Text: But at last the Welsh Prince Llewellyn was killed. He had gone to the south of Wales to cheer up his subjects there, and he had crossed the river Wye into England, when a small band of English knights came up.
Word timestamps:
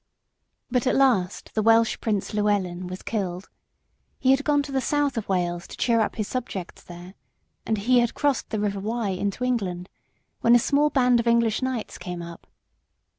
But 0.71 0.87
at 0.87 0.95
last 0.95 1.53
the 1.53 1.61
Welsh 1.61 1.99
Prince 2.01 2.33
Llewellyn 2.33 2.87
was 2.87 3.03
killed. 3.03 3.51
He 4.17 4.31
had 4.31 4.43
gone 4.43 4.63
to 4.63 4.71
the 4.71 4.81
south 4.81 5.15
of 5.15 5.29
Wales 5.29 5.67
to 5.67 5.77
cheer 5.77 5.99
up 5.99 6.15
his 6.15 6.27
subjects 6.27 6.81
there, 6.81 7.13
and 7.67 7.77
he 7.77 7.99
had 7.99 8.15
crossed 8.15 8.49
the 8.49 8.59
river 8.59 8.79
Wye 8.79 9.09
into 9.09 9.43
England, 9.43 9.89
when 10.39 10.55
a 10.55 10.57
small 10.57 10.89
band 10.89 11.19
of 11.19 11.27
English 11.27 11.61
knights 11.61 11.99
came 11.99 12.23
up. 12.23 12.47